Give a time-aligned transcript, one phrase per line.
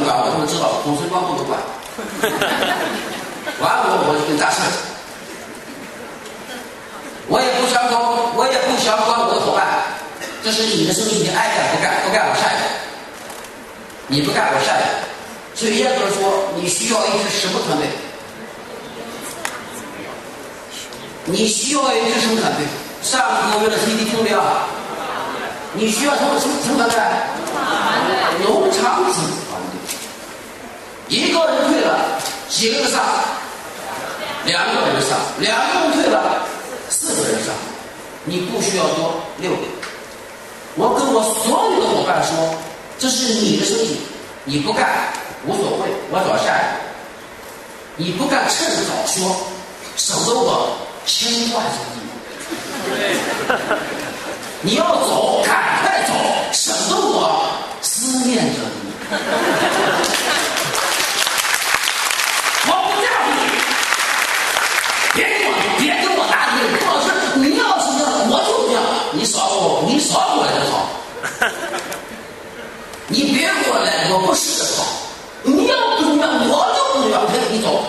[0.00, 1.58] 我，他们知道，孔春光不能管。
[3.60, 4.58] 管我，我就跟大事。
[7.28, 7.94] 我也不想管，
[8.34, 9.84] 我也不想管我的伙伴。
[10.42, 12.02] 这是你的生意，你爱干不干？
[12.04, 12.64] 不干我下一个。
[14.08, 15.06] 你不干我下一个。
[15.54, 17.88] 所以严格说，你需要一支什么团队？
[21.24, 22.66] 你需要一支什么团队？
[23.02, 23.20] 上
[23.52, 24.42] 个月的 CD 听没有？
[25.72, 26.98] 你需要什么什么什么团队？
[28.44, 29.53] 农场主。
[31.08, 33.00] 一个人退了，几个人上？
[34.44, 36.46] 两个人上，两个人退了，
[36.88, 37.54] 四个人上。
[38.24, 39.58] 你不需要多，六个。
[40.76, 42.54] 我跟我所有的伙伴说，
[42.98, 43.98] 这是你的生意，
[44.44, 45.12] 你不干
[45.46, 46.76] 无所谓，我找下一个。
[47.96, 49.36] 你不干，趁早说，
[49.96, 52.00] 省得我牵挂着你。
[54.62, 56.12] 你要走，赶快走，
[56.52, 57.46] 省得我
[57.82, 58.90] 思念着你。
[74.14, 74.84] 我不是好。
[75.42, 77.26] 你要不怎我就不怎么样。
[77.26, 77.82] 陪你走。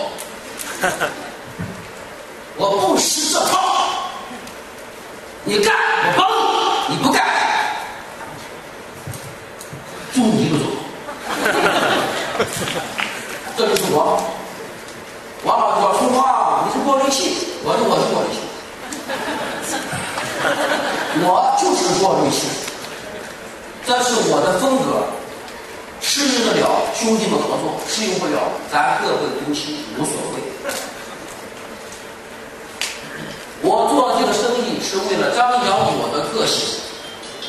[2.58, 3.60] 我不识这套。
[5.44, 6.26] 你干，我帮
[6.90, 7.22] 你；你不干，
[10.12, 10.64] 就你一个走。
[13.56, 14.20] 这就是我。
[15.44, 18.38] 王老我说：“话，你是过滤器。”我说：“我是过滤器。
[21.22, 22.36] ”我就是过滤器，
[23.86, 25.06] 这是我的风格。
[26.16, 28.40] 适应得了兄弟们合作，适应不了
[28.72, 30.40] 咱各奔东西，无所谓。
[33.60, 36.80] 我做这个生意是为了张扬我的个性，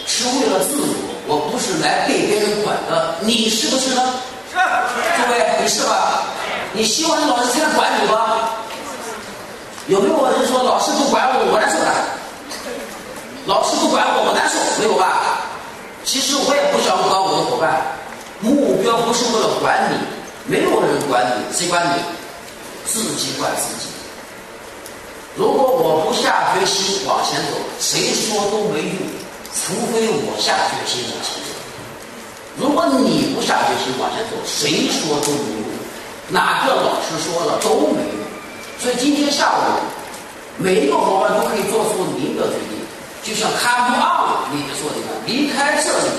[0.05, 3.15] 是为了自我，我不是来被别人管的。
[3.21, 4.03] 你是不是呢？
[4.51, 4.57] 是。
[4.59, 6.23] 各位，你是吧？
[6.73, 8.49] 你希望你老师天天管你吗？
[9.87, 11.87] 有没有人说老师不管我，我难受的？
[13.45, 15.39] 老师不管我，我难受，没有吧？
[16.03, 17.95] 其实我也不想管我的伙伴。
[18.39, 19.97] 目标不是为了管你，
[20.45, 22.01] 没有人管你，谁管你？
[22.85, 23.89] 自己管自己。
[25.35, 28.97] 如果我不下决心往前走，谁说都没用，
[29.53, 31.49] 除非我下决心往前走。
[32.57, 35.69] 如果你不下决心往前走，谁说都没用，
[36.29, 38.25] 哪个老师说了都没用。
[38.79, 39.81] 所以今天下午，
[40.57, 42.77] 每一个伙伴都可以做出您的决定，
[43.23, 46.09] 就像卡布昂里面说的一样，离开这里，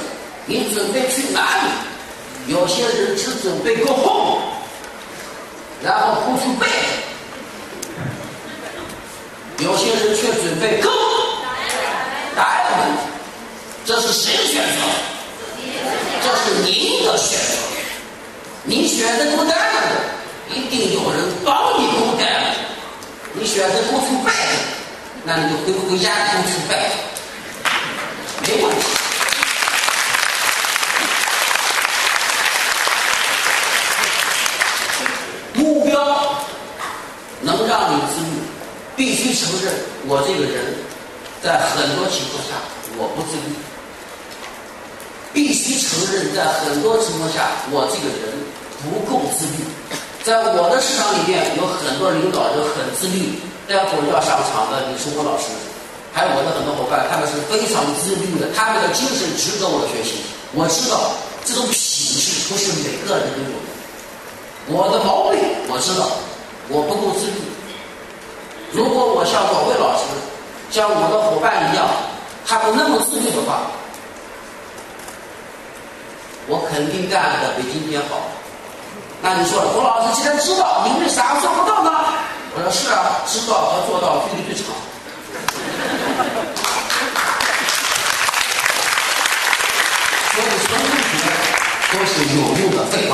[0.46, 1.70] 你准备去哪里？
[2.48, 4.40] 有些人只准备过后
[5.82, 6.66] 然后不去背；
[9.58, 10.88] 有些人却准备 go。
[12.34, 12.96] 答案，
[13.84, 14.72] 这是谁的选择？
[16.24, 17.54] 这是您的选择。
[18.64, 19.52] 你选择 go down，
[20.48, 22.54] 一定有人帮你 go down。
[23.34, 24.32] 你选择 go to bed，
[25.24, 26.90] 那你就回不回家 go to bed，
[28.40, 28.82] 没问题。
[35.54, 35.92] 目标
[37.40, 38.26] 能让你自律，
[38.94, 39.74] 必必须承认
[40.06, 40.78] 我这个人，
[41.42, 42.54] 在很多情况下
[42.94, 43.50] 我不自律。
[45.34, 48.30] 必须承认，在很多情况下我这个人
[48.78, 49.66] 不够自律。
[50.22, 55.50] 在我的市场里面，有很多领导人很自律，待会儿要上场的李春国老师，
[56.14, 60.22] 还有我的很多伙伴，他们是非常自律的，他们的精神值得我学习。
[60.54, 61.10] 我知道
[61.42, 63.58] 这种品质不是每个人都有。
[64.70, 66.06] 我的毛病我知道，
[66.70, 67.57] 我不够自律。
[68.72, 70.04] 如果我像某位老师，
[70.70, 71.86] 像我的伙伴一样，
[72.46, 73.62] 他不那么自律的话，
[76.46, 78.20] 我肯定干得比今天好。
[79.20, 81.90] 那你说了，郭老师既然知道，你为啥做不到呢？
[82.54, 84.66] 我说是啊，知道和做到距离最长。
[90.34, 90.84] 所以所有
[91.90, 93.12] 都是有用的废话。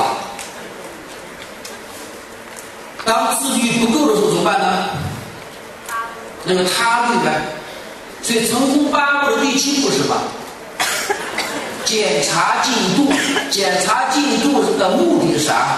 [3.03, 4.89] 当自律不够的时候怎么办呢？
[6.45, 7.41] 那个他律呗。
[8.21, 10.15] 所以成功八步的第七步是什么？
[11.85, 13.13] 检查进度，
[13.51, 15.77] 检查进度的目的是啥？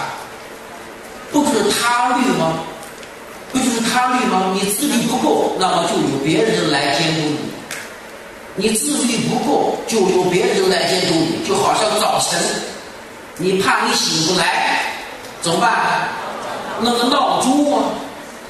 [1.31, 2.53] 不就是他律吗？
[3.51, 4.53] 不就是他律吗？
[4.53, 7.21] 你自律不够，那么就有别人来监督
[8.55, 11.45] 你；你自律不够，就有别人来监督你。
[11.45, 12.39] 就好像早晨，
[13.35, 14.79] 你怕你醒不来，
[15.41, 16.07] 怎么办？
[16.79, 17.83] 弄个闹钟啊，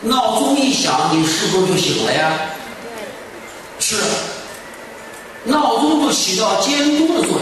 [0.02, 2.32] 闹钟一响，你是不是就醒了呀？
[3.80, 3.96] 是。
[5.44, 7.42] 闹钟就起到监督的作用。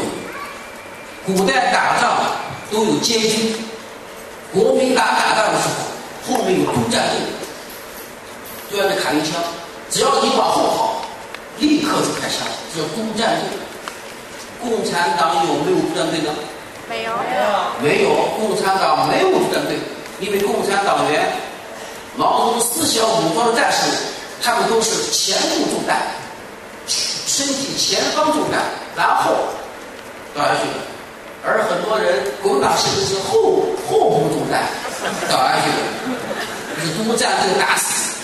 [1.25, 2.17] 古代打仗
[2.71, 3.55] 都有监军，
[4.53, 7.01] 国民党打仗的时候，后面有督战
[8.69, 9.41] 队，端着卡丁枪，
[9.89, 11.01] 只要你往后跑，
[11.57, 13.49] 立刻就开枪，这叫督战队。
[14.61, 16.31] 共产党有没有督战队呢？
[16.87, 17.11] 没有，
[17.81, 18.09] 没有。
[18.37, 19.77] 共产党没有督战队，
[20.19, 21.25] 因为共产党员
[22.17, 23.79] 毛泽东思想武装的战士，
[24.41, 25.97] 他们都是前部中弹。
[26.88, 28.62] 身体前方中弹，
[28.95, 29.33] 然后
[30.33, 30.62] 倒下去；
[31.44, 34.63] 而很多人国民党士兵是后后部中弹，
[35.29, 35.77] 倒下去了，
[36.79, 38.15] 是督战斗打死。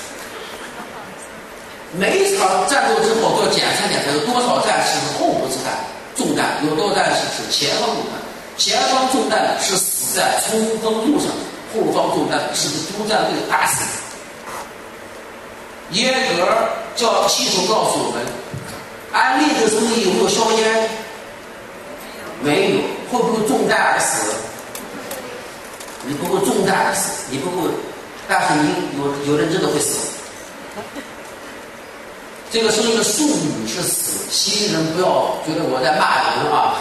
[1.92, 5.76] 每一场战斗之后都要检查检查，有多少战士是后部作战
[6.16, 8.16] 中弹，有多少战士是前方中弹。
[8.58, 11.28] 前方中弹是死在冲锋路上，
[11.74, 13.86] 后方中弹是被督战队打死。
[15.92, 16.48] 耶格
[16.96, 18.26] 叫系统告诉我们。
[19.12, 20.90] 安利的生意有没有硝烟？
[22.42, 22.78] 没有，
[23.12, 24.34] 会不会中弹而死？
[26.04, 27.70] 你不会中弹而死，你不会，
[28.28, 30.08] 但是你有有人真的会死。
[32.50, 36.76] 这个生意的术语是死，西人不要觉得我在骂人啊，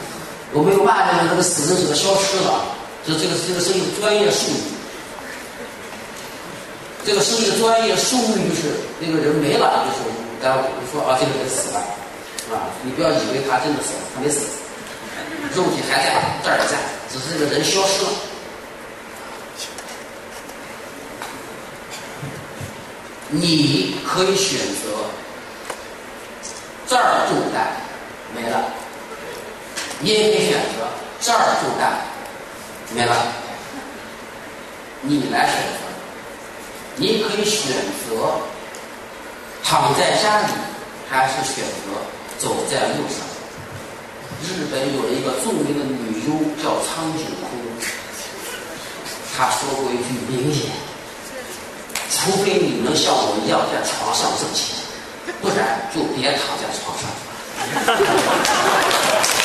[0.52, 2.64] 我没有骂人，那个死人是个消失了，
[3.06, 4.60] 这这个这个生意专业术语。
[7.04, 10.10] 这个生意的专业术语就是那个人没了，就是。
[10.42, 10.60] 然后
[10.90, 11.78] 说啊，这个人死了，
[12.50, 14.40] 啊，你不要以为他真的死了，他没死，
[15.54, 16.78] 肉体还在，这儿在，
[17.12, 18.10] 只是这个人消失了。
[23.28, 25.04] 你可以选择
[26.88, 27.76] 这儿中弹
[28.34, 28.64] 没了，
[30.00, 30.88] 你也可以选择
[31.20, 32.00] 这儿中弹
[32.92, 33.26] 明白了，
[35.02, 35.78] 你来选择，
[36.96, 37.72] 你可以选
[38.08, 38.40] 择。
[39.62, 40.46] 躺在家里，
[41.08, 41.92] 还是选择
[42.38, 43.22] 走在路上？
[44.42, 47.46] 日本有一个著名的女优叫苍井空，
[49.36, 50.72] 她说过一句名言
[52.10, 54.74] ：“除非你能像我一样在床上挣钱，
[55.40, 57.06] 不然就别躺在床上。”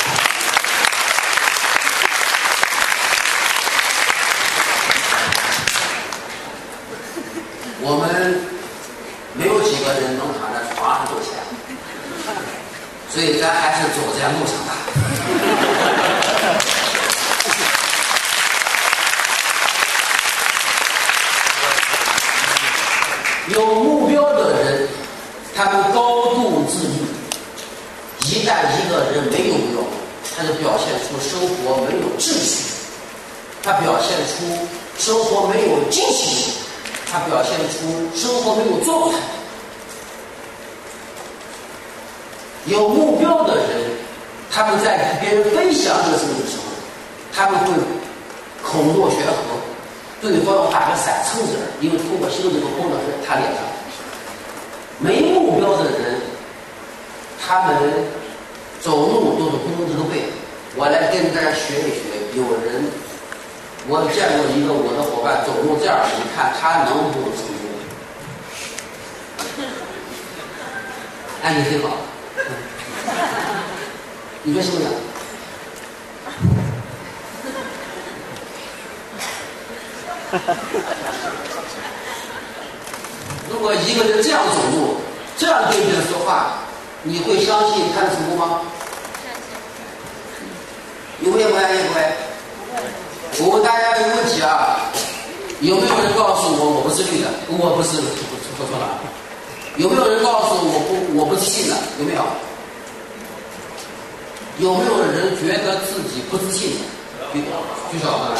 [7.86, 8.06] 我们。
[9.38, 11.36] 没有几个人能躺在床上挣钱，
[13.12, 14.72] 所以咱还是走在路上吧。
[23.48, 24.88] 有目标的人，
[25.54, 26.94] 他们高度自律。
[28.24, 29.84] 一旦一个人没有目标，
[30.34, 32.72] 他就表现出生活没有秩序，
[33.62, 34.66] 他表现出
[34.98, 36.54] 生活没有激情。
[37.10, 39.18] 他表现出生活没有状态。
[42.66, 43.90] 有目标的人，
[44.50, 46.64] 他们在跟别人分享这个事情的时候，
[47.32, 47.72] 他们会
[48.62, 49.32] 口若悬河，
[50.20, 53.62] 对方要打个伞撑着，因为通过心里头碰到是他脸上。
[54.98, 56.20] 没目标的人，
[57.40, 57.76] 他们
[58.80, 60.24] 走路都是弓着背。
[60.74, 62.00] 我来跟大家学一学，
[62.34, 62.90] 有人。
[63.88, 67.70] 我见过一个我的伙伴走路这样，你看他能不能成功？
[71.42, 71.96] 哎，你挺好，
[74.42, 74.84] 你说是不是？
[83.48, 84.96] 如果一个人这样走路，
[85.38, 86.58] 这样对别人说话，
[87.04, 88.62] 你会相信他的成功吗？
[91.20, 91.48] 有没有？
[91.48, 91.68] 有没有？
[93.38, 94.80] 我问大家一个问题啊，
[95.60, 97.28] 有没有人告诉我我不是绿的？
[97.48, 98.00] 我不是，
[98.56, 98.98] 说错了。
[99.76, 101.76] 有没有人告诉我我不我不自信的？
[101.98, 102.24] 有没有？
[104.58, 106.78] 有没有人觉得自己不自信？
[107.32, 107.44] 举
[107.92, 108.32] 举手啊！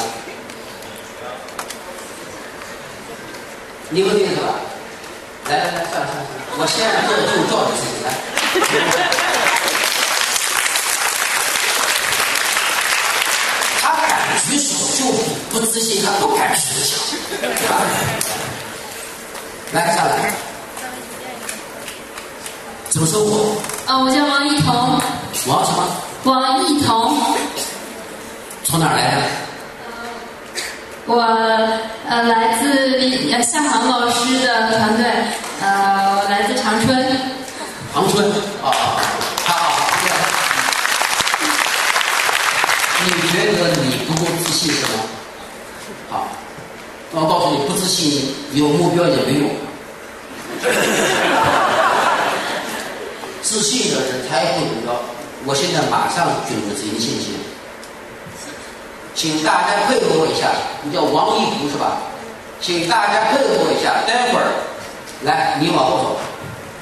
[3.91, 4.55] 你问定是吧？
[5.49, 6.25] 来来来，算了算了，
[6.57, 8.09] 我现在这就叫你自己来。
[14.49, 15.19] 举手就比
[15.51, 16.97] 不自信，他不敢举手。
[19.73, 20.33] 来下来，
[22.91, 23.57] 怎么称呼？
[23.87, 25.01] 啊，我叫王一彤。
[25.47, 25.79] 王什么？
[26.25, 27.19] 王一彤，
[28.65, 29.23] 从哪儿来的？
[31.09, 31.21] 我
[32.09, 32.99] 呃来自
[33.33, 35.05] 呃向航老师的团队，
[35.61, 36.87] 呃我来自长春。
[37.93, 38.29] 长春
[38.63, 38.71] 啊，好
[39.47, 39.53] 好，
[43.05, 45.05] 你觉得你不够自信是吗？
[46.09, 46.27] 好，
[47.13, 49.51] 我告诉你，不自信有目标也没用。
[53.43, 54.95] 自信的人才会目标。
[55.45, 57.35] 我现在马上举入自己的信心，
[59.15, 60.51] 请大家配合我一下。
[60.83, 61.99] 你叫王一福是吧？
[62.61, 64.47] 请大家配合我一下，待会儿
[65.23, 66.19] 来，你往后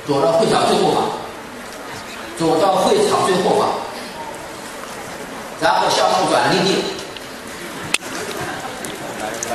[0.06, 1.04] 走，走到会场最后方，
[2.38, 3.68] 走到会场最后方，
[5.60, 6.82] 然后向后转立定。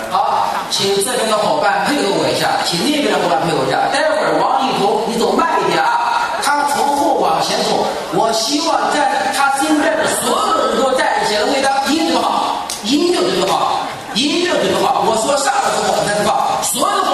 [0.09, 3.77] 好，请这边的伙伴配合我一下，请那边的伙伴配合一下。
[3.91, 7.85] 待会儿王一福，你走慢一点啊，他从后往前走。
[8.13, 15.05] 我希望在他身边的所有人都站起来为他音乐好，音乐对好，音乐对好。
[15.05, 17.08] 我说上的时候才知道，所有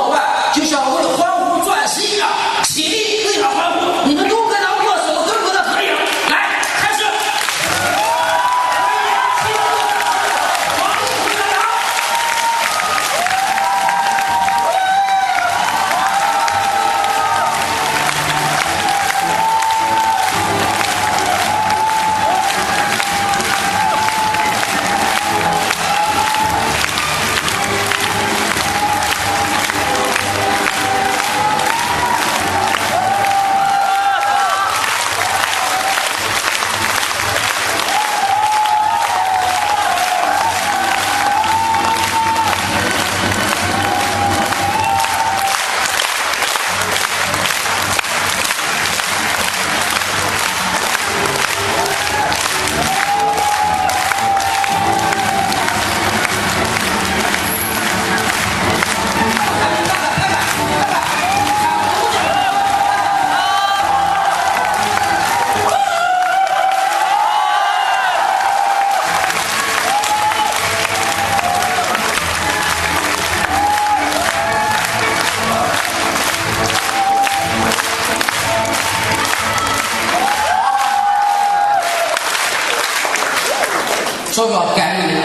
[84.36, 85.16] 说说感恩。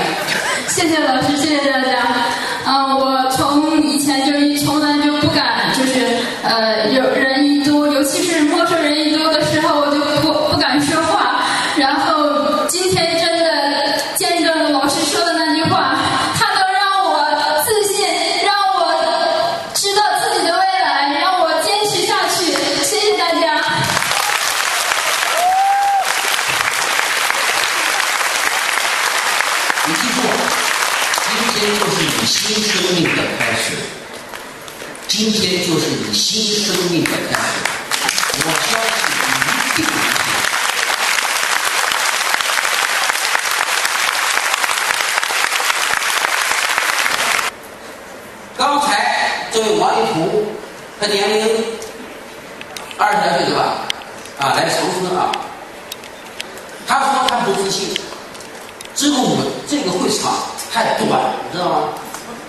[0.68, 2.19] 谢谢老师，谢谢大家。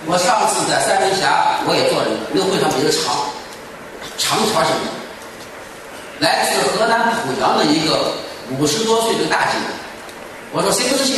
[0.06, 3.14] 我上次在三门峡我也做了一个，那个会场比较长，
[4.18, 4.90] 长条形的。
[6.18, 8.14] 来自河南濮阳的一个
[8.58, 9.58] 五十多岁的大姐，
[10.52, 11.16] 我说谁不自信？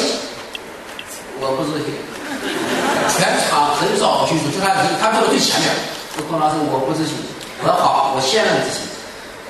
[1.40, 1.92] 我不自信。
[3.16, 5.68] 全场很少举手，就他他坐在最前面。
[6.16, 7.16] 说龚老师我不自信。
[7.61, 8.80] 我说好，我先让你自信。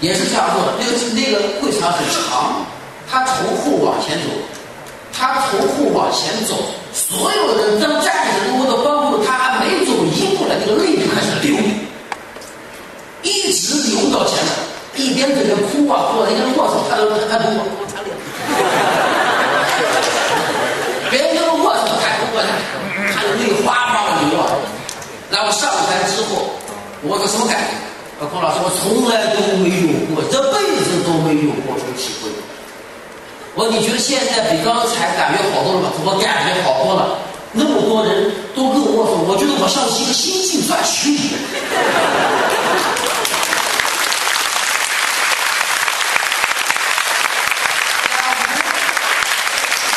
[0.00, 2.66] 也是这样做的，那个那个会场很长，
[3.10, 4.30] 他从后往前走，
[5.12, 6.54] 他从后往前走，
[6.94, 11.58] 所有人当站着的我的帮助，他还没走一步呢，那个泪就开始流，
[13.26, 14.54] 一直流到前面，
[14.94, 18.14] 一边在那哭啊，哭，人家握手，他都他都我我擦脸，
[21.10, 22.46] 别人都握手，他不握手，
[23.10, 24.54] 他的泪哗哗的流啊。
[25.34, 26.54] 然后上台之后，
[27.02, 27.74] 我说什么感觉？
[28.30, 32.30] 郭老师，我从来都没有过，这辈子都没有过这种体会。
[33.56, 35.92] 我你觉得现在比刚才感觉好多了吗？
[36.04, 37.18] 我感觉好多了。
[37.52, 41.38] 那么多人都跟我说，我觉得我像是一个新晋算曲一样。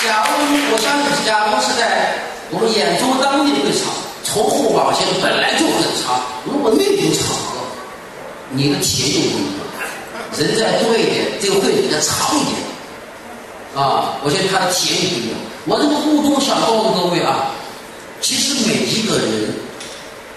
[0.05, 0.37] 假如
[0.69, 2.13] 我相信，假如是在
[2.51, 3.89] 我们演出当地的会场，
[4.23, 7.65] 从后往前本来就很长，如果那种场合，
[8.51, 9.65] 你的体验就不一样。
[10.37, 12.66] 人再多一点，这个会比较长一点。
[13.77, 15.37] 啊，我觉得他的体验不一样。
[15.67, 17.53] 我这个互动想告诉各位啊，
[18.19, 19.53] 其实每一个人，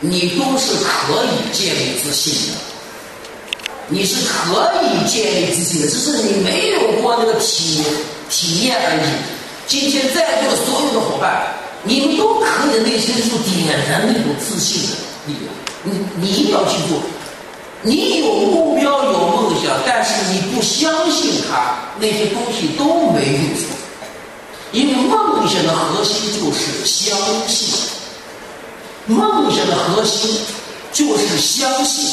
[0.00, 2.60] 你都是可以建立自信的，
[3.88, 7.82] 你是可以建立自信的，只是你没有过那个体
[8.28, 9.08] 体验而已。
[9.66, 11.48] 今天在座的所有的伙伴，
[11.82, 12.44] 你们都可
[12.76, 15.48] 以内心深处点燃那种自信的力量。
[15.82, 17.00] 你你一定要记住。
[17.82, 23.40] 你有目标有梦想，但是你不相信它，那些东西都没用。
[24.72, 27.18] 因为梦想的核心就是相
[27.48, 27.74] 信，
[29.06, 30.30] 梦想的核心
[30.92, 32.04] 就是相信，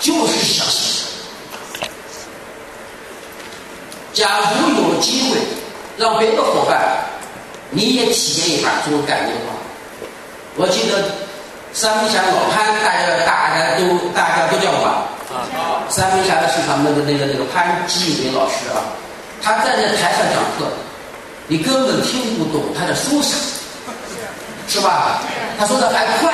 [0.00, 1.04] 就是相信。
[4.14, 5.38] 假如有机会
[5.96, 7.04] 让别的伙伴
[7.70, 9.52] 你也体验一把这种感觉的话，
[10.56, 11.29] 我记得。
[11.72, 15.06] 三分峡老潘，大家大家都大家都叫过吧？
[15.30, 15.46] 啊，
[15.88, 18.82] 三分峡的是他们那个那个那个潘基伟老师啊，
[19.40, 20.66] 他站在台上讲课，
[21.46, 23.36] 你根本听不懂他在说啥，
[24.68, 25.22] 是吧？
[25.58, 26.32] 他说的还快，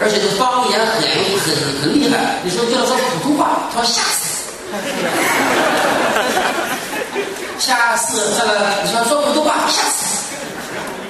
[0.00, 2.16] 而且这方言很很很厉害。
[2.42, 4.44] 你说叫他说普通话，他说吓死，
[7.60, 8.50] 吓死这个，
[8.82, 10.24] 你说说普通话吓死，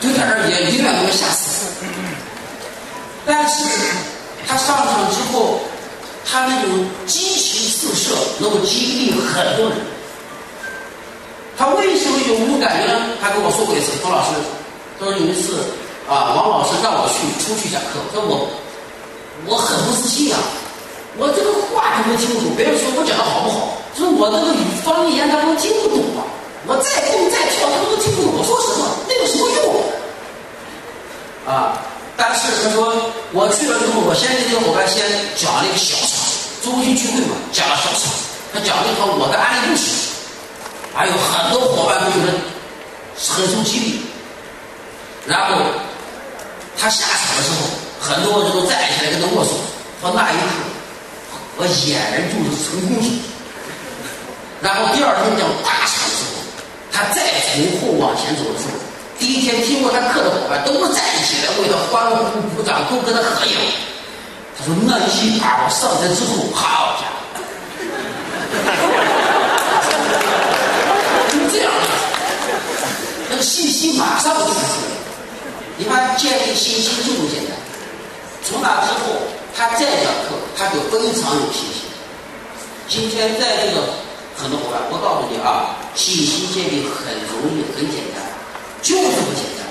[0.01, 1.67] 就在那儿也永远都会吓死。
[3.27, 3.65] 但是
[4.47, 5.61] 他上场之后，
[6.25, 9.79] 他那种激情四射，能够激励很多人。
[11.57, 13.01] 他为什么有这种感觉呢？
[13.23, 14.31] 他跟我说过一次，冯老师，
[14.99, 15.65] 他说有一次
[16.09, 18.51] 啊，王老师让我去出去讲课，他说我
[19.47, 20.39] 我很不自信啊，
[21.17, 24.53] 我这个话他们听不懂，别人说我讲的好不好，说我这个
[24.85, 26.27] 方言他们听不懂啊，
[26.67, 29.63] 我再蹦再跳他都听不懂我说什么，那有什么用
[31.47, 31.79] 啊？
[32.17, 32.95] 但是他说
[33.33, 35.03] 我去了之后，我先给这个伙伴先
[35.35, 36.23] 讲了一个小场，
[36.63, 38.13] 中心聚会嘛，讲了小场，
[38.53, 40.15] 他讲了一套我的案例故事，
[40.95, 42.33] 还有很多伙伴都觉得
[43.19, 44.01] 很受激励。
[45.27, 45.59] 然后
[46.79, 47.67] 他下场的时候，
[47.99, 49.51] 很多人都站起来跟他握手。
[50.01, 50.45] 说那一刻，
[51.57, 53.09] 我俨然就是成功者。
[54.61, 56.39] 然后第二天讲大场的时候，
[56.93, 58.79] 他再从后往前走的时候。
[59.25, 63.57] 第一天听过他课的伙伴都不在一起来为他欢呼鼓掌，都跟他合影。
[64.55, 67.41] 他说：“那一把我上台之后，好家伙，
[71.33, 71.73] 就这样，
[73.31, 74.69] 那个信心马上就出来了。
[75.79, 77.57] 你看，建立信心就这么简单。
[78.45, 79.25] 从那之后，
[79.57, 81.89] 他再讲课，他就非常有信心。
[82.91, 83.89] 今天在这个
[84.37, 88.23] 很多伙伴，我告诉你啊，信心建立很容易，很简单。”
[88.85, 89.67] 就这么简单。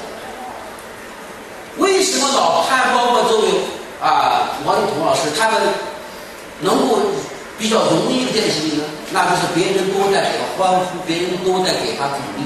[1.78, 3.47] 为什么老潘包括周围
[4.02, 5.62] 啊王一彤老师他们
[6.60, 6.99] 能够
[7.58, 8.84] 比较容易建立信心呢？
[9.12, 12.43] 那就是别人都在给他欢呼，别人都在给他鼓励。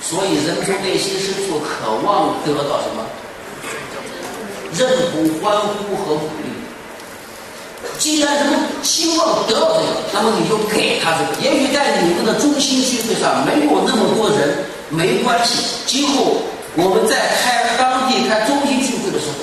[0.00, 3.04] 所以人从内心深处渴望得到什么？
[4.76, 6.52] 认同、欢呼和鼓励。
[7.98, 11.40] 既然人们希望得到这个，那么你就给他这个。
[11.40, 14.64] 也许在你们的中心聚会上没有那么多人。
[14.96, 16.36] 没关系，今后
[16.76, 19.34] 我们在开当地开中心聚会的时候，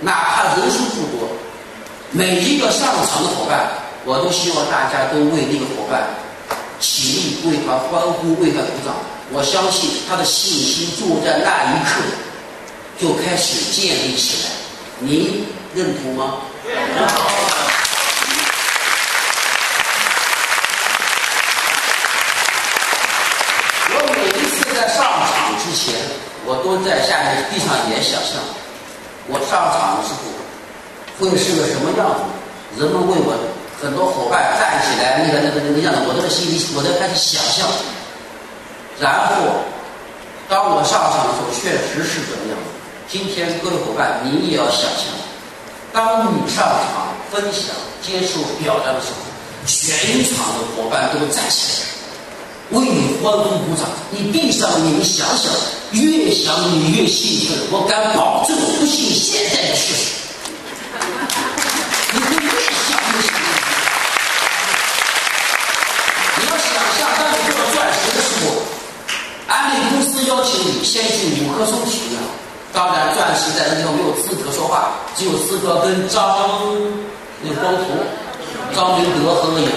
[0.00, 1.28] 哪怕人数不多，
[2.10, 3.70] 每一个上场的伙伴，
[4.04, 6.02] 我都希望大家都为那个伙伴
[6.80, 8.94] 起立，为他欢呼，为他鼓掌。
[9.30, 12.02] 我相信他的信心就在那一刻
[13.00, 14.50] 就开始建立起来。
[14.98, 16.34] 您认同吗？
[16.66, 16.76] 认
[17.08, 17.16] 同
[25.72, 25.94] 之前
[26.44, 28.36] 我都在下面地上演想象，
[29.24, 30.28] 我上场的时候
[31.16, 32.20] 会是个什么样子？
[32.76, 33.32] 人们为我
[33.80, 37.64] 很多伙伴站起来那个那个那个样子，我都在心里我在开始想象。
[39.00, 39.64] 然后
[40.44, 42.68] 当我上场的时候，确实是这个样子。
[43.08, 45.08] 今天各位伙伴，你也要想象，
[45.88, 47.72] 当你上场分享、
[48.04, 49.24] 接受表扬的时候，
[49.64, 51.88] 全场的伙伴都站起来。
[52.72, 55.52] 为你欢呼鼓掌，你闭上眼睛想想，
[55.92, 57.58] 越想你越兴奋。
[57.70, 60.00] 我敢保证，不信现在就试试。
[62.12, 63.44] 你会越想越兴奋。
[66.40, 66.64] 你要想
[66.96, 68.64] 象，当你做到钻石的时候，
[69.48, 72.16] 安利公司邀请你先去五棵松体验。
[72.72, 76.72] 当然，钻石在那地方没有资格说话，只有资格跟张
[77.42, 77.84] 那光头、
[78.74, 79.68] 张明德合个影，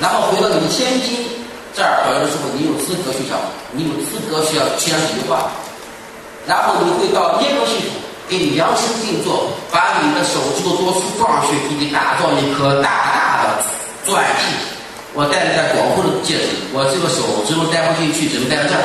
[0.00, 1.29] 然后回到你们天津。
[1.74, 3.38] 这儿表扬的时候，你有资格去讲，
[3.72, 5.50] 你有资格去要去讲几句话，
[6.46, 7.94] 然后你会到验证系统
[8.28, 13.62] 给你量身定做，把你的手指头多粗多少去给你打造一颗大大的
[14.04, 14.50] 钻戒，
[15.14, 18.82] 我戴了戴广阔的戒指，我这个手只能戴不进去，只能戴到这儿。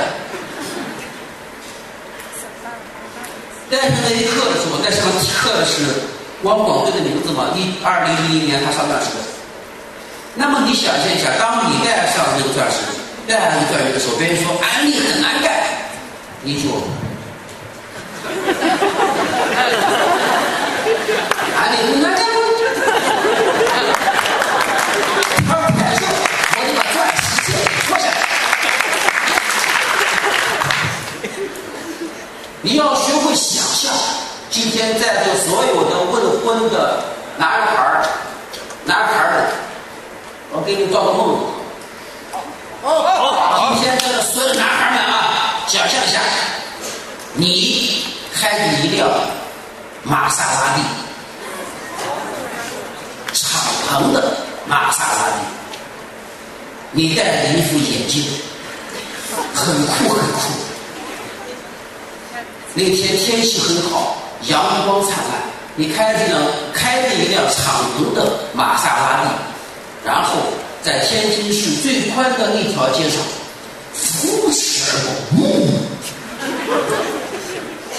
[3.71, 5.01] 戴上那一刻的时候，戴上
[5.41, 6.05] 刻的是
[6.43, 7.49] 汪广辉的名字嘛？
[7.55, 9.09] 一二零一零年他上钻石。
[10.35, 12.77] 那么你想象一下，当你戴上这个钻石，
[13.27, 15.63] 戴上这个钻石的时候，别人说安利很难戴，
[16.41, 16.83] 你说？
[21.57, 22.21] 安利很难盖。
[32.61, 33.93] 你要学会想象，
[34.49, 37.03] 今天在座所有的未婚的
[37.37, 38.03] 男孩儿、
[38.85, 39.34] 男孩儿，
[40.65, 41.37] 给你做个梦。
[42.81, 46.19] 好，好，今天这个所有的男孩们啊，想象一下，
[47.33, 49.07] 你开着一辆
[50.03, 50.81] 玛莎拉蒂，
[53.33, 55.39] 敞篷的玛莎拉蒂，
[56.91, 58.23] 你戴着一副眼镜，
[59.53, 60.39] 很酷很酷。
[62.73, 65.45] 那天天气很好，阳光灿烂。
[65.77, 66.41] 你开着辆
[66.73, 69.29] 开着一辆敞篷的玛莎拉蒂，
[70.05, 70.37] 然后
[70.83, 73.19] 在天津市最宽的那条街上
[74.21, 74.95] 呼驰而
[75.35, 75.37] 过。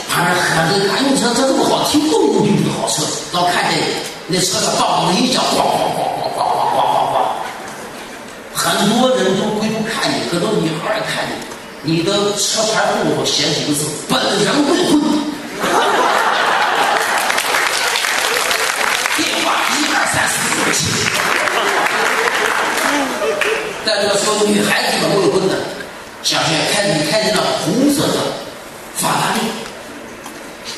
[0.08, 3.02] 旁边喊着：“哎，你车车这么好，听动动的好车。”
[3.34, 3.82] 然后看见
[4.28, 6.40] 那车上倒了一脚，咣咣咣咣咣
[6.72, 7.14] 咣咣咣。
[8.54, 11.34] 很多人都回头看你，很多女孩看你。
[11.82, 13.84] 你的车牌后头写几个字？
[14.08, 15.00] 本人未婚。
[23.96, 25.54] 在这个时候，女孩子们未婚的，
[26.22, 28.14] 想想开你开着那红色的
[28.94, 29.40] 法拉利，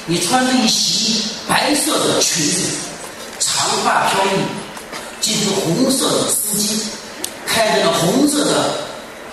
[0.06, 2.62] 你穿着一袭白色的裙子，
[3.40, 4.38] 长发飘逸，
[5.20, 6.78] 系着红色的丝巾，
[7.44, 8.70] 开着那红色的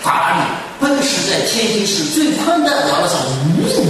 [0.02, 0.42] 法拉利。
[0.82, 3.16] 奔驰在天津市最宽的道路上，
[3.60, 3.86] 呜！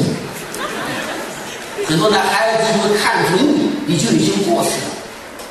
[1.88, 4.95] 很多男孩子会看准你，你就已经过去了。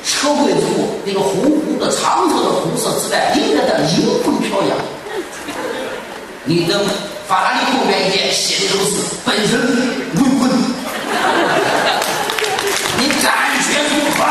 [0.05, 4.77] 车尾处那个红红的、长长的红色丝带应该在迎风飘扬。
[6.43, 6.79] 你的
[7.27, 8.91] 法拉利后面也写的都是
[9.25, 9.59] “本身
[10.13, 10.47] 未婚”，
[12.97, 13.33] 你感
[13.65, 14.23] 觉如何？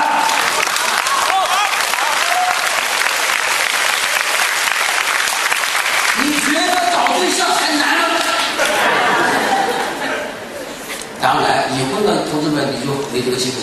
[11.21, 13.57] 当然，已婚的同志们你就没这个机会。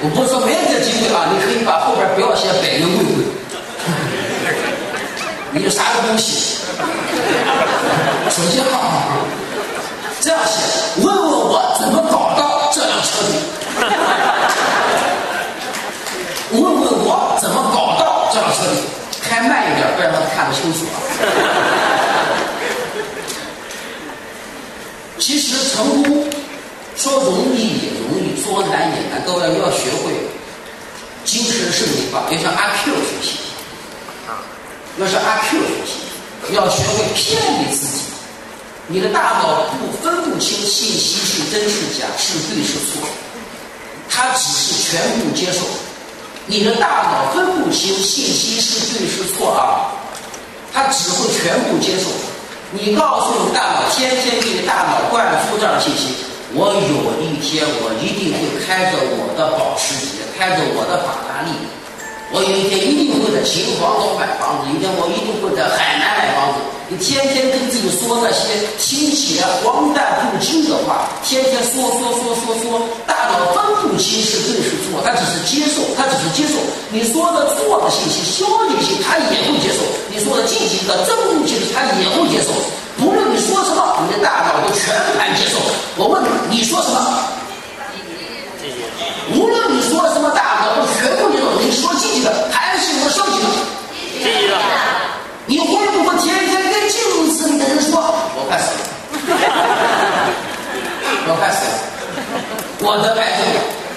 [0.00, 3.14] 我不是说没有这个机会啊，你可以把后边不要写“百人未婚”，
[6.08, 6.32] 你就啥都不用写，
[8.30, 8.72] 手机号
[10.20, 10.52] 这样写：
[11.02, 13.32] 问问我怎么搞到这辆车子？
[16.52, 18.80] 问问我怎么搞到这辆车子？
[19.22, 20.96] 开慢一点，不然他看不清楚啊。
[25.18, 26.26] 其实成功
[26.96, 29.22] 说容易也容易，说难也难。
[29.26, 30.12] 各位要学会
[31.24, 33.38] 精神胜利法，要向阿 Q 学习，
[34.96, 35.58] 那是阿 Q
[36.54, 38.04] 要学会骗你自己。
[38.86, 43.06] 你的大脑不分不清信息是真是假，是对是错，
[44.08, 45.60] 它只是全部接受。
[46.46, 49.92] 你的大脑分不清信息是对是错啊，
[50.72, 52.08] 它只会全部接受。
[52.72, 56.14] 你告诉大脑，天天给你大脑灌输这样的信息：
[56.54, 61.52] 我有一天我一定会开着我的保时捷，开着我的法拉利，
[62.30, 66.60] 我有一天一定会在秦皇岛买房子，有一天我一定会在海南买房子。
[66.92, 76.60] 你天天跟自己说那些听起来荒诞不经的话，天天说说说说说，大脑分不清是对是错，他只是接受，他只是接受
[76.92, 79.80] 你说的错的信息，消极性他也会接受。
[80.12, 82.52] 你说的积极的、正面性，他也会接受。
[83.00, 85.56] 不论你说什么，你的大脑都全盘接受。
[85.96, 86.20] 我问
[86.52, 87.24] 你，你说什么？
[89.36, 91.27] 无论你说什么，大脑都全部
[94.18, 94.54] 第一个。
[95.46, 97.00] 你会不会天天跟镜
[97.32, 97.96] 子里的人说
[98.36, 98.84] ：“我快死了，
[101.24, 101.72] 我快死了，
[102.84, 103.40] 我得癌症，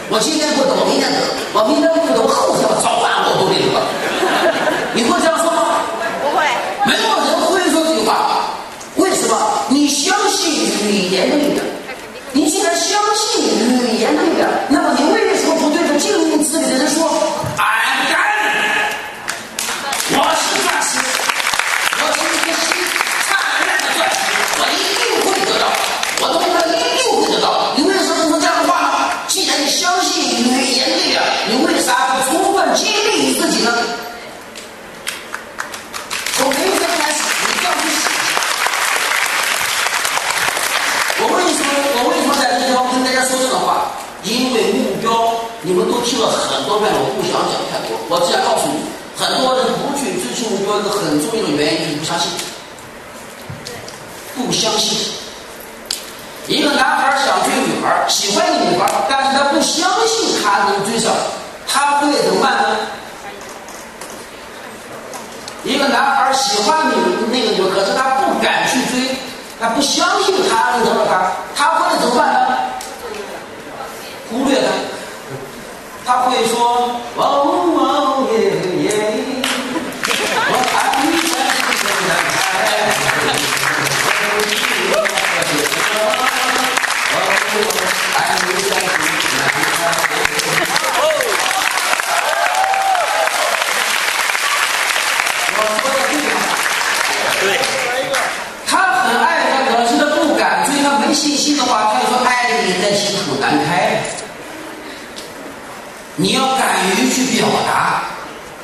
[0.08, 1.20] 我今天不走，明天走，
[1.52, 3.68] 我明天不走，后天早晚我都得
[70.32, 71.12] 不相信他能得到他，
[71.56, 72.58] 他会怎么办呢？
[74.30, 74.68] 忽略他，
[76.06, 77.51] 他会说：“哦
[107.42, 108.04] 表达，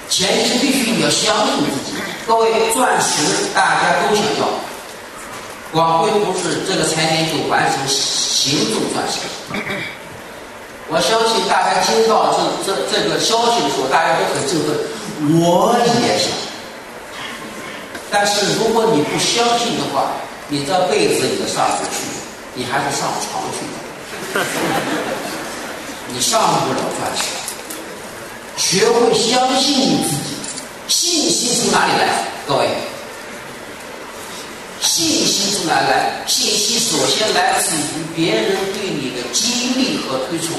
[0.07, 1.97] 前提是必须你要相信自己。
[2.27, 4.47] 各位，钻石大家都想要，
[5.71, 9.19] 广辉同志这个财年就完成行动钻石。
[10.89, 14.77] 我相信大家听到这这这个消息的时候，大家都很振奋，
[15.41, 16.29] 我也想。
[18.11, 20.11] 但是如果你不相信的话，
[20.47, 22.05] 你这辈子你都上不去，
[22.53, 23.65] 你还是上床去，
[26.07, 27.23] 你上不了钻石。
[28.57, 30.33] 学会相信你自己，
[30.87, 32.25] 信心从哪里来？
[32.47, 32.67] 各位，
[34.81, 36.23] 信心从哪里来？
[36.25, 40.57] 信心首先来自于别人对你的激励和推崇。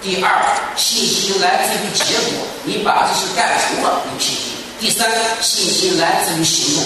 [0.00, 0.42] 第二，
[0.74, 4.52] 信心来自于结果，你把这事干成了，有信心。
[4.80, 5.06] 第三，
[5.42, 6.82] 信心来自于行动，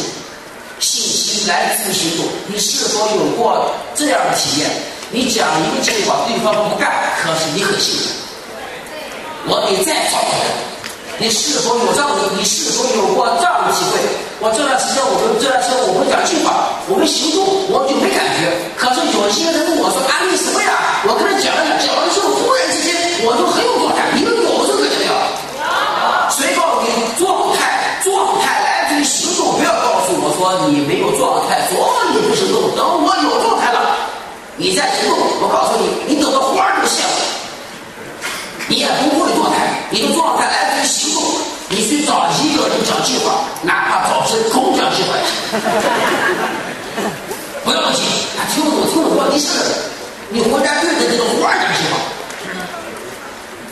[0.80, 2.26] 信心来自于行动。
[2.48, 4.70] 你是否有过这样的体验？
[5.12, 6.90] 你讲一个计划，对方不干，
[7.22, 8.25] 可是你很信任。
[9.48, 10.46] 我得再找一个。
[11.18, 12.28] 你是否有这样的？
[12.36, 13.96] 你是否有过这样的体会？
[14.36, 17.40] 我这段时间，我们这段时间，我们讲计划，我们行动，
[17.72, 18.52] 我就没感觉。
[18.76, 22.92] 可是有些人问我说：“安利什么呀？”我跟他讲了讲，讲完之后，忽然之间，
[23.24, 24.12] 我就很有状态。
[24.12, 25.12] 你们有这个没有？
[26.28, 27.96] 谁告诉你状态？
[28.04, 31.80] 状态来自于行动，不要告诉我说你没有状态，所
[32.12, 32.76] 以不行动。
[32.76, 33.96] 等我有状态了，
[34.60, 35.16] 你再行动。
[35.40, 37.08] 我告诉你，你等到花儿都谢了，
[38.68, 39.56] 你也不会状态。
[39.90, 41.22] 你的状态来自于行动。
[41.68, 45.18] 你去找一个人讲计划，哪怕找是空讲计划，
[47.64, 48.04] 不要紧，
[48.38, 49.48] 他听不懂，听不懂问题是，
[50.28, 51.98] 你回家对着这个花讲计划。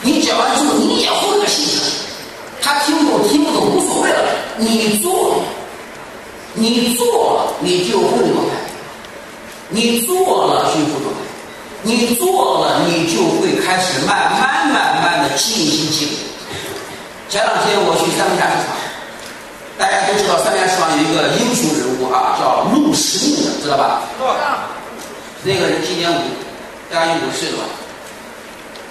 [0.03, 1.81] 你讲完之后，你也会个信心。
[2.61, 4.19] 他听不懂，听不懂无所谓了。
[4.57, 5.41] 你做，
[6.55, 8.57] 你做，你就会状态。
[9.69, 11.21] 你做了就会状态。
[11.85, 16.13] 你做了，你就会开始慢慢慢慢的进行积累。
[17.29, 18.73] 前两天我去三明家市场，
[19.77, 24.03] 大家都知道三明市场有一个英雄人物啊，叫陆时命的，知道吧？
[25.43, 26.21] 那个人今年五，
[26.93, 27.65] 大约五十岁了吧？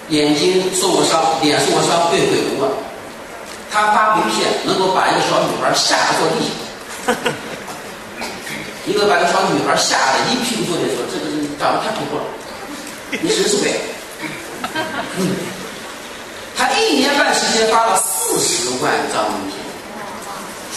[0.09, 2.75] 眼睛受过伤，脸受过伤，被毁容了。
[3.71, 6.51] 他发名片能够把一个小女孩吓得坐地下，
[8.85, 12.23] 一个把一个小女孩吓得一屁股坐地，说：“这个人长得太恐怖了，
[13.21, 13.79] 你是是鬼。”，
[16.55, 19.57] 他一年半时间发了四十万张名片，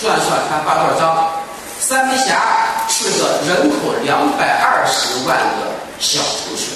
[0.01, 1.31] 算算他发多少张？
[1.79, 2.43] 三门峡
[2.89, 6.71] 是个人口两百二十万的小城市。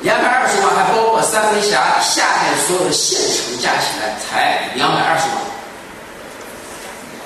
[0.00, 5.36] 两百二十万还包括三门峡下面所有的县城加起来才两百二十万，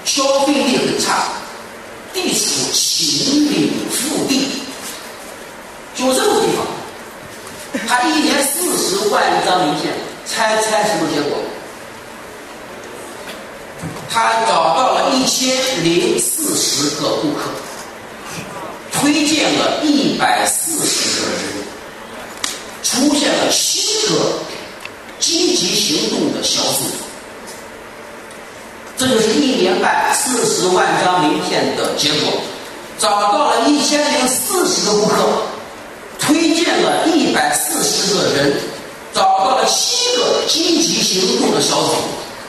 [0.05, 1.25] 消费力很差，
[2.13, 4.63] 地处秦岭腹地，
[5.97, 9.93] 就这个地方，他一年四十万张名片，
[10.29, 11.39] 猜猜什么结果？
[14.11, 17.51] 他找到了一千零四十个顾客，
[18.93, 21.39] 推荐了一百四十个人。
[22.83, 24.39] 出现了七个
[25.19, 26.85] 积极行动的小组，
[28.97, 32.41] 这就是一年半四十万张名片的结果。
[32.99, 35.17] 找到了一千零四十个顾客，
[36.19, 38.57] 推荐了一百四十个人，
[39.19, 41.95] 找到了七个积极行动的小组，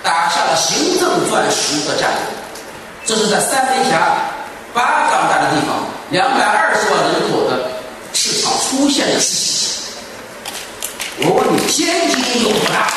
[0.03, 2.13] 打下了行政钻石的价格。
[3.07, 4.29] 这是在三门峡
[4.71, 7.71] 巴掌大的地方，两百二十万人口的
[8.13, 11.25] 市场出现的事情。
[11.27, 12.88] 我问你，天津有多大？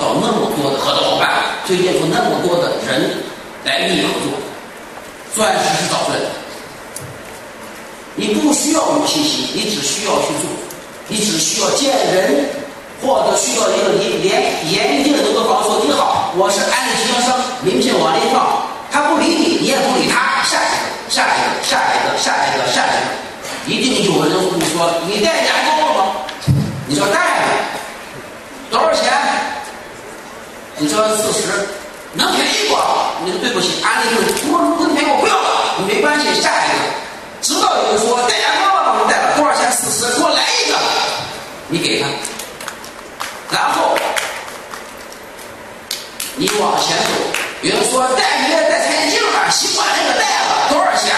[0.00, 1.28] 找到那么多的合作伙伴，
[1.66, 3.22] 推荐出那么多的人
[3.64, 4.32] 来跟你合作。
[5.34, 6.26] 钻石是找出来的，
[8.14, 10.48] 你不需要有信息，你只需要去做，
[11.08, 12.48] 你只需要见人，
[13.02, 26.12] 或者需要一个你连严定的能够告诉你好，我是安利经销商，名片往里放，他不理你，你也不理他，下一个，下一个，下一个，下一个，下一个，一定有人会说你带牙膏了吗？
[26.86, 27.46] 你说带了
[28.70, 29.10] 多少钱？
[30.84, 31.48] 你说四十，
[32.12, 32.76] 能便宜不？
[33.24, 36.74] 你说对不起，安利就是不不能便宜我不要了，没关系，下一个。
[37.40, 39.72] 直到有人说戴牙膏了，我带了多少钱？
[39.72, 40.76] 四十，给我来一个，
[41.68, 42.08] 你给他，
[43.50, 43.96] 然后
[46.36, 47.12] 你往前走。
[47.62, 51.16] 有人说带你戴太镜了，新款那个带了多少钱？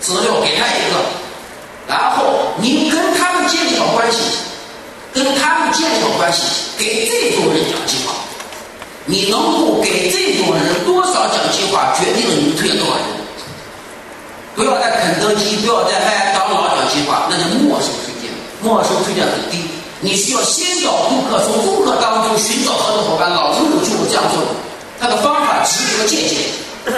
[0.00, 1.06] 资料给他一个，
[1.86, 4.18] 然后你跟他们建立好关系。
[5.14, 6.40] 跟他们建立好关系，
[6.78, 8.14] 给这种人讲计划，
[9.04, 13.04] 你能够给这种人多少讲计划，决定了你能推荐多少人。
[14.54, 18.30] 不要在肯德基，不要在麦当劳讲计划，那是陌生推荐，
[18.62, 19.64] 陌生推荐很低。
[20.00, 23.30] 你需要先找顾客，从顾客当中寻找合作伙伴。
[23.30, 24.48] 老陆就是这样做的，
[25.00, 26.38] 他的方法值得借鉴。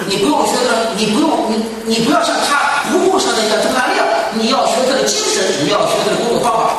[0.08, 6.74] 你不用学他，你不用你你不要像他不用像那个钟汉亮，你要学他的精神，你要学他的工作方法。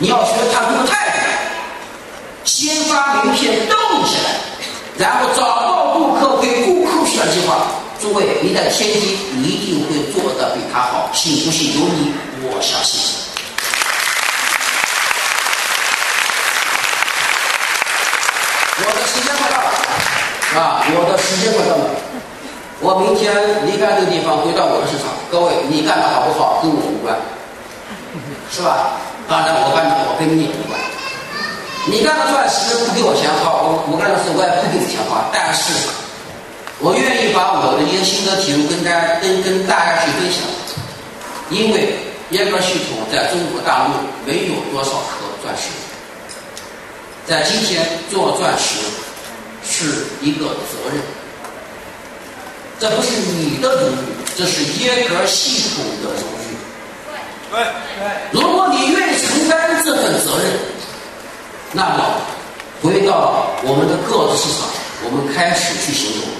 [0.00, 1.18] 你要学他工作态度，
[2.44, 4.38] 先发名片动起来，
[4.98, 7.54] 然后找到顾客，给顾客选计划。
[8.00, 13.00] 诸位，你在天津一定会做得比他好，信不信由你，我相信。
[18.80, 19.68] 我的时间快到了，
[20.60, 21.90] 啊，我的时间快到了，
[22.80, 23.32] 我明天
[23.66, 25.06] 离开这个地方，回到我的市场。
[25.30, 27.14] 各位，你干的好不好，跟我无关，
[28.50, 28.98] 是吧？
[29.28, 30.87] 当然，我干的我跟你无关。
[31.90, 35.28] 你干的钻石不给我钱花，我我干的事我也不给你钱花。
[35.32, 35.72] 但是，
[36.80, 40.44] 我愿意把我的一些心得体悟跟大家跟跟大家去分享。
[41.50, 41.96] 因为
[42.30, 43.94] 耶格系统在中国大陆
[44.26, 45.72] 没有多少颗钻石，
[47.26, 48.84] 在今天做钻石
[49.64, 51.00] 是一个责任，
[52.78, 56.52] 这不是你的荣誉，这是耶格系统的荣誉。
[57.50, 57.64] 对
[57.98, 60.52] 对，如果你愿意承担这份责任，
[61.72, 62.04] 那么
[62.82, 64.66] 回到我们的个子市场，
[65.04, 66.30] 我们开始去行动。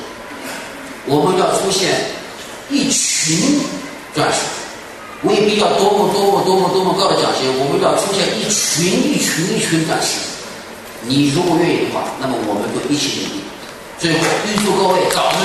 [1.05, 1.93] 我们要出现
[2.71, 3.61] 一群
[4.15, 4.41] 钻石，
[5.23, 10.17] 未必要多么多么多么多么高的奖金，我们要出现一群一群一群钻石。
[11.03, 13.45] 你如果愿意的话，那么我们就一起努力。
[13.99, 15.45] 最后预祝各位早日